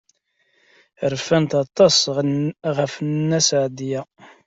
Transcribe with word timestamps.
Rfant 1.13 1.51
aṭas 1.63 1.95
ɣef 2.77 2.93
Nna 3.09 3.39
Seɛdiya. 3.47 4.01